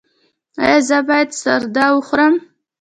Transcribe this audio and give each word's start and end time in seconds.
ایا 0.63 0.77
زه 0.87 0.97
باید 1.07 1.29
سردا 1.41 1.85
وخورم؟ 1.93 2.33